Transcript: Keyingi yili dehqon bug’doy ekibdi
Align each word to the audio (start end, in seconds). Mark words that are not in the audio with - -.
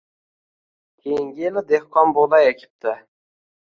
Keyingi 1.03 1.43
yili 1.45 1.65
dehqon 1.73 2.19
bug’doy 2.19 2.51
ekibdi 2.53 3.01